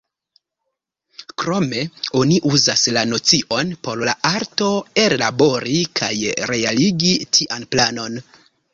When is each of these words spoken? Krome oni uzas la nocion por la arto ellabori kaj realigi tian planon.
Krome 1.41 1.83
oni 2.21 2.39
uzas 2.53 2.87
la 2.97 3.05
nocion 3.11 3.75
por 3.89 4.03
la 4.11 4.17
arto 4.33 4.73
ellabori 5.05 5.85
kaj 6.03 6.13
realigi 6.55 7.17
tian 7.39 7.73
planon. 7.77 8.23